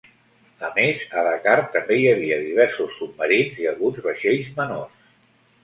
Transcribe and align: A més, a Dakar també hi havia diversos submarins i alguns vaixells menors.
A 0.69 0.69
més, 0.77 1.03
a 1.21 1.25
Dakar 1.27 1.57
també 1.75 1.99
hi 1.99 2.09
havia 2.13 2.41
diversos 2.47 2.97
submarins 3.03 3.63
i 3.65 3.71
alguns 3.75 4.03
vaixells 4.09 4.53
menors. 4.59 5.09